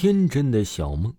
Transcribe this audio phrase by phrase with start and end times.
[0.00, 1.14] 天真的小梦。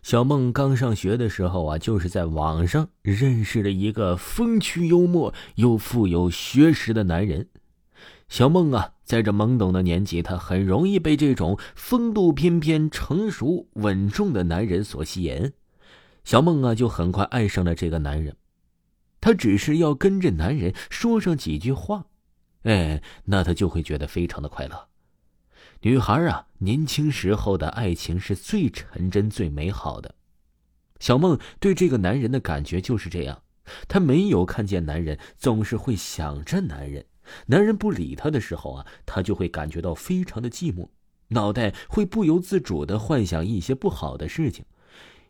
[0.00, 7.48] 小梦刚上学的时候啊，就是在网上认识了一个风趣幽默又富有学识的男人。
[8.28, 15.52] 小梦啊，在这懵懂的年纪，她很容易被这种风度翩翩、成熟稳重的男人所吸引。
[16.22, 18.36] 小梦啊，就很快爱上了这个男人。
[19.20, 22.06] 她只是要跟这男人说上几句话，
[22.62, 24.89] 哎，那她就会觉得非常的快乐。
[25.82, 30.14] 女孩啊，年轻时候的爱情是最纯真、最美好的。
[30.98, 33.42] 小梦对这个男人的感觉就是这样，
[33.88, 37.06] 她没有看见男人，总是会想着男人。
[37.46, 40.90] 男人不理她的时候啊，她就会感觉到非常的寂寞，
[41.28, 44.66] 脑袋会不由自主的幻想一些不好的事情。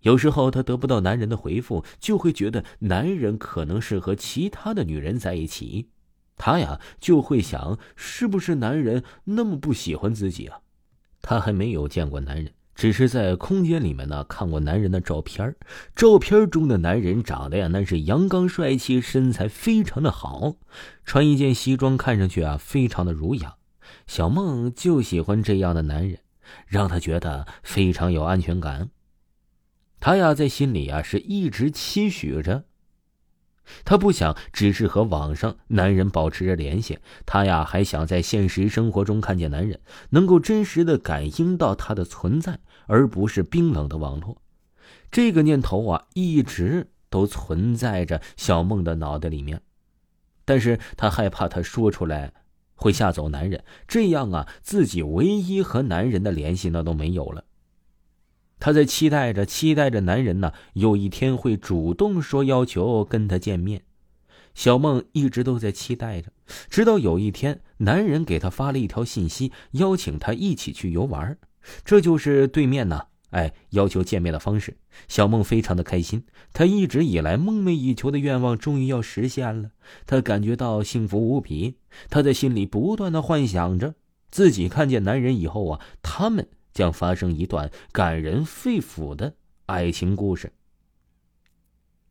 [0.00, 5.88] 有时候她得不到男人的回复，就会觉得男人可能是和其他的女人在一起。
[6.36, 10.60] 她呀就会想，是不是男人那么不喜欢自己啊？
[11.22, 15.54] 她还没有见过男人，只是在空间里面呢看过男人的照片
[15.94, 20.56] 照片中的男人长得呀那是阳刚帅气，身材非常的好，
[21.04, 23.56] 穿一件西装看上去啊非常的儒雅。
[24.06, 26.18] 小梦就喜欢这样的男人，
[26.66, 28.90] 让她觉得非常有安全感。
[30.00, 32.64] 她呀在心里啊是一直期许着。
[33.84, 44.36] 她不想只是和网上男人保持着联系，她呀还想在现实生活中看见男人，能够真实的感应到他的存在，而不是冰冷的网络。
[45.10, 49.60] 这个念头啊，一直都存在着小梦的脑袋里面，
[50.44, 52.32] 但是她害怕她说出来
[52.74, 57.44] 会吓走男人，这样啊，自己唯一和男人的联系那都没有了。
[58.64, 63.82] 她在期待着，期待着男人呢，有一天会主动说要求跟她见面。
[64.54, 66.32] 小梦一直都在期待着，
[66.70, 71.36] 直到有一天，男人给她发了一条信息，邀请她一起去游玩。
[71.84, 74.74] 这就是对面呢，哎，要求见面的方式。
[75.08, 79.72] 小梦非常的开心，她一直以来梦寐以求的愿望终于要实现了，
[80.06, 81.74] 她感觉到幸福无比。
[82.08, 83.94] 她在心里不断的幻想着，
[84.30, 86.48] 自己看见男人以后啊，他们。
[86.74, 89.32] 将发生一段感人肺腑的
[89.64, 90.52] 爱情故事。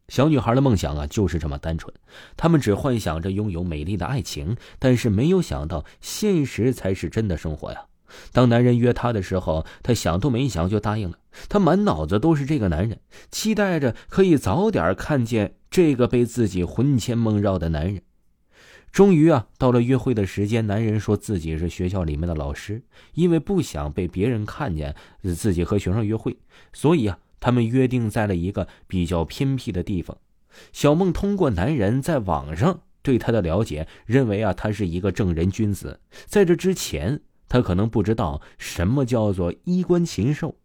[0.09, 1.93] 小女孩的梦想啊，就是这么单纯。
[2.35, 7.85] 她们只幻想着拥有美丽的爱情，但是没有想到现实才是真的生活呀。
[8.31, 11.17] 当男人约她的时候，她想都没想就答应了。
[11.49, 12.99] 她满脑子都是这个男人，
[13.31, 18.03] 期待着可以早点看见这个被自己魂牵梦绕的男人。
[18.93, 20.67] 终于啊，到了约会的时间。
[20.67, 22.83] 男人说自己是学校里面的老师，
[23.15, 24.95] 因为不想被别人看见
[25.35, 26.37] 自己和学生约会，
[26.73, 30.15] 所以啊，他们约定在了一个比较偏僻的地方。
[30.71, 35.99] 小梦通过男人在网上对他的了解，认为啊，他是一个正人君子。
[36.27, 40.59] 在这之前，他可能不知道什么叫做衣冠禽兽。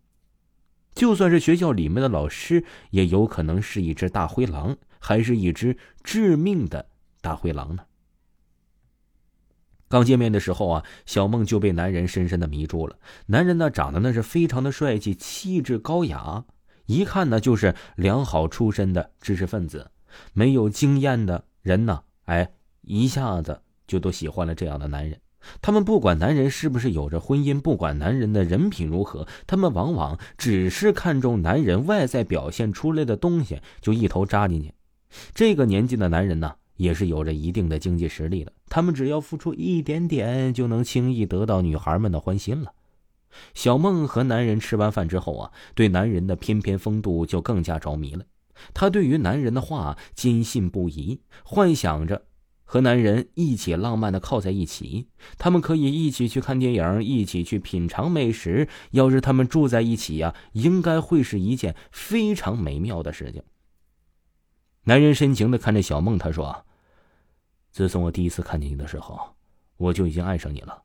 [0.94, 6.90] 就算是学校里面的老师，也有可能是一只大灰狼，还是一只致命的
[7.22, 7.84] 大灰狼呢？
[9.88, 12.96] 刚见面的时候啊，小梦就被男人深深的迷住了。
[13.26, 16.44] 男人呢，长得那是非常的帅气，气质高雅，
[16.86, 19.90] 一看呢就是良好出身的知识分子。
[20.32, 22.50] 没有经验的人呢，哎，
[22.82, 25.18] 一下子就都喜欢了这样的男人。
[25.62, 34.74] 他们不管男人是不是有着婚姻，不管男人的人品如何，他们往往只是看重男人外在表现出来的东西，就一头扎进去。
[35.32, 36.56] 这个年纪的男人呢？
[36.78, 42.72] 也是有着一定的经济实力的，他们只要付出一点点，就能轻易得到女孩们的欢心了。
[43.52, 48.24] 小梦和男人吃完饭之后啊，对男人的翩翩风度就更加着迷了。
[48.72, 52.22] 她对于男人的话坚信不疑，幻想着
[52.64, 58.68] 和男人一起浪漫的靠在一起，他们可以一起去看电影，一起去品尝美食。
[58.92, 63.42] 要是他们住在一起呀，应该会是一件非常美妙的事情。
[64.84, 66.64] 男人深情的看着小梦，他说。
[67.78, 69.36] 自从我第一次看见你的时候，
[69.76, 70.82] 我就已经爱上你了。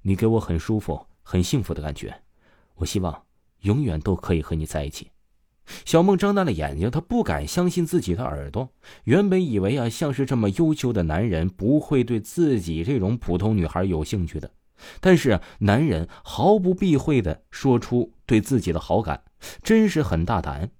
[0.00, 2.22] 你给我很舒服、很幸福的感觉。
[2.76, 3.24] 我希望
[3.60, 5.10] 永远都可以和你在一起。
[5.84, 8.70] 小梦张大了眼睛，她不敢相信自己的耳朵。
[9.04, 14.50] 原本以为啊，像是这么优秀的男人不会对自己这种普通女孩有兴趣的，
[14.98, 19.24] 但是男人毫不避讳的说出对自己的好感，
[19.62, 20.70] 真是很大胆。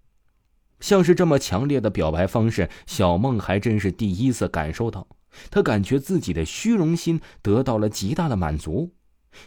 [0.80, 5.06] 像是这么强烈的表白方式，小梦还真是第一次感受到。
[5.50, 8.94] 他感觉自己的虚荣心得到了极大的满足。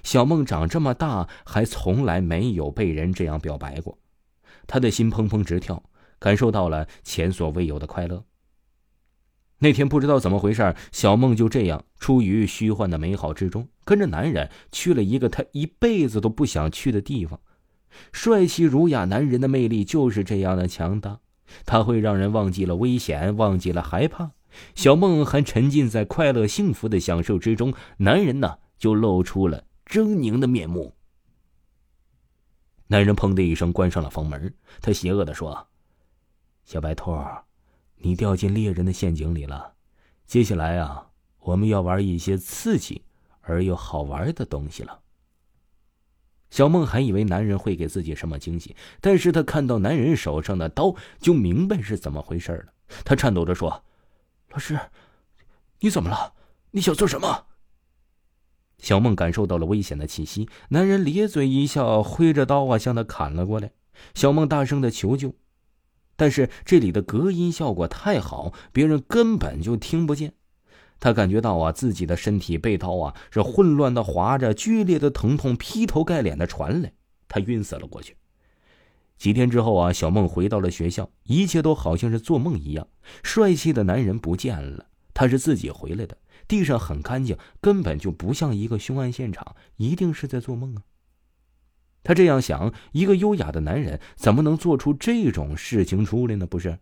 [0.02, 4.00] 小梦长这么大，还从来没有被人这样表白过，
[4.66, 5.84] 他的心砰砰直跳，
[6.20, 8.24] 感受到了前所未有的快乐。
[9.60, 17.40] 那天不知道怎么回事，小梦就这样出于虚幻的美好之中，跟着男人去了一个他一辈子都不想去的地方。
[18.12, 21.20] 帅气儒雅男人的魅力就是这样的强大，
[21.66, 24.32] 他会让人忘记了危险，忘记了害怕。
[24.76, 30.96] 小梦还沉浸在快乐幸福的享受之中，男人呢就露出了狰狞的面目。
[32.88, 35.68] 男人砰的一声关上了房门，他邪恶的说
[36.64, 37.18] ：“小白兔，
[37.98, 39.74] 你掉进猎人的陷阱里了。
[40.28, 41.10] 接下来啊，
[41.40, 43.04] 我们要玩一些刺激
[43.42, 45.00] 而又好玩的东西了。”
[46.52, 52.74] 小梦还以为男人会给自己什么惊喜，但是他看到男人手上的刀，就明白是怎么回事了。
[53.04, 53.84] 他颤抖着说
[54.54, 54.80] ：“老师，
[55.80, 56.34] 你怎么了？
[56.72, 57.46] 你想做什么？”
[58.78, 63.72] 小梦感受到了危险的气息，男人咧嘴一笑，挥着刀啊向他砍了过来。
[64.14, 65.34] 小梦大声的求救，
[66.16, 70.34] 但是这里的隔音效果太好，别人根本就听不见。
[71.00, 76.94] 他感觉到啊，自己的身体被刀啊是混乱的划着，剧烈的疼痛劈头盖脸的传来，
[77.28, 78.16] 他晕死了过去。
[79.18, 82.88] 几天之后啊，小梦回到了学校，一切都好像是做梦一样。
[83.24, 86.18] 帅气的男人不见了，他是自己回来的，
[86.48, 90.83] 地上很干净，根本就不像一个凶案现场，一定是在做梦啊。
[92.04, 96.45] 他这样想，一个优雅的男人怎么能做出这种事情出来呢？
[96.45, 96.77] 不是，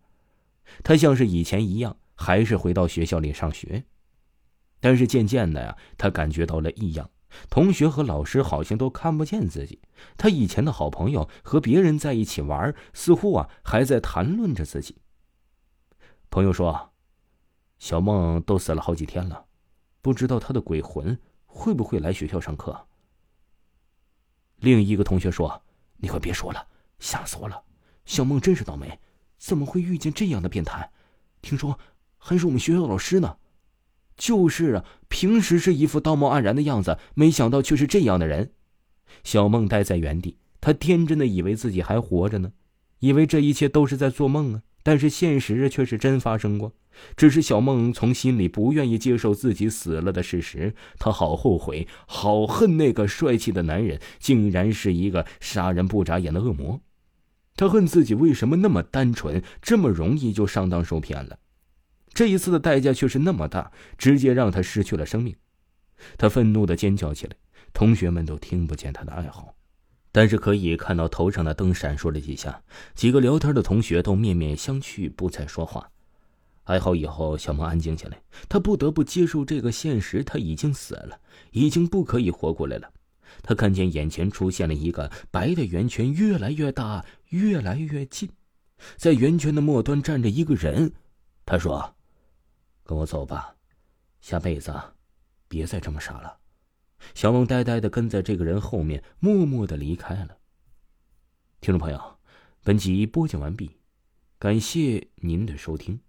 [0.82, 3.84] 他像是以前一样，还是回到学校里上学。
[4.80, 7.08] 但是渐渐的呀，他感觉到了异样，
[7.48, 9.80] 同学和老师好像都看不见自己。
[10.16, 14.98] 他以前的好朋友和别人在一起玩，似乎啊还在谈论着自己。
[16.30, 16.92] 朋友说
[17.78, 19.46] ：“小梦都死了好几天了，
[20.00, 22.86] 不知道他的鬼魂会不会来学校上课。”
[24.56, 25.62] 另一个同学说
[25.98, 26.66] ：“你快别说了，
[26.98, 27.62] 吓死我了！
[28.04, 28.98] 小梦真是倒霉，
[29.36, 30.90] 怎么会遇见这样的变态？
[31.40, 31.78] 听说
[32.16, 33.36] 还是我们学校老师呢。”
[34.16, 38.52] 就是啊，平时是一副道貌岸然的样子，没想到却是这样的人。
[39.24, 42.52] 小梦呆在原地，她天真的以为自己还活着呢，
[43.00, 44.62] 以为这一切都是在做梦啊。
[44.84, 46.72] 但是现实却是真发生过，
[47.16, 50.74] 只是小梦从心里不愿意接受自己死了的事实。
[50.98, 56.80] 她好后悔，好恨那个帅气的男人，竟然是一个杀人不眨眼的恶魔。
[57.54, 61.38] 她恨自己为什么那么单纯，这么容易就上当受骗了。
[62.14, 65.34] 这一次的代价却是那么大，直接让他失去了生命。
[66.18, 67.36] 他愤怒的尖叫起来，
[67.72, 69.54] 同学们都听不见他的哀嚎，
[70.10, 72.62] 但是可以看到头上的灯闪烁了几下。
[72.94, 75.88] 几个聊天的同学都面面相觑，不再说话。
[76.64, 81.18] 哀嚎以后，小梦安静下来，他不得不接受这个现实：他已经死了，
[81.52, 82.92] 已经不可以活过来了。
[83.42, 88.28] 他看见眼前出现了一个白的圆圈，越来越大，越来越近，
[88.96, 90.92] 在圆圈的末端站着一个人。
[91.46, 91.94] 他说。
[92.82, 93.56] 跟我走吧，
[94.20, 94.74] 下辈子
[95.48, 96.38] 别再这么傻了。
[97.14, 100.38] 小梦呆呆的跟在这个人后面，默默的离开了。
[101.60, 102.18] 听众朋友，
[102.62, 103.78] 本集播讲完毕，
[104.38, 106.00] 感谢您的收听。